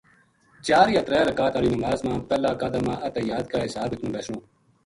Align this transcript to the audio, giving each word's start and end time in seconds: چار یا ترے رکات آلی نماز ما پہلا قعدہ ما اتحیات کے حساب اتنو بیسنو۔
چار 0.67 0.87
یا 0.95 1.01
ترے 1.07 1.21
رکات 1.29 1.53
آلی 1.57 1.69
نماز 1.75 1.99
ما 2.05 2.13
پہلا 2.29 2.49
قعدہ 2.59 2.79
ما 2.85 2.93
اتحیات 3.07 3.45
کے 3.51 3.57
حساب 3.65 3.89
اتنو 3.93 4.09
بیسنو۔ 4.13 4.39